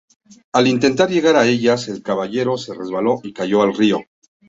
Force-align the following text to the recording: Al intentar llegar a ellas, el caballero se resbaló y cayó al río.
Al 0.53 0.65
intentar 0.67 1.07
llegar 1.11 1.35
a 1.35 1.45
ellas, 1.45 1.87
el 1.87 2.01
caballero 2.01 2.57
se 2.57 2.73
resbaló 2.73 3.19
y 3.21 3.33
cayó 3.33 3.61
al 3.61 3.75
río. 3.75 4.01